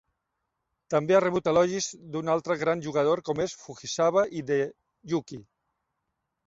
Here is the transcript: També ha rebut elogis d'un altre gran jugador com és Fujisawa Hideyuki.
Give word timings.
També 0.93 1.17
ha 1.17 1.19
rebut 1.25 1.49
elogis 1.51 1.89
d'un 2.15 2.33
altre 2.37 2.57
gran 2.63 2.81
jugador 2.89 3.25
com 3.31 3.45
és 3.47 3.57
Fujisawa 3.67 4.29
Hideyuki. 4.39 5.43